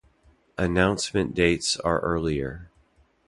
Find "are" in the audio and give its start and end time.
1.77-1.99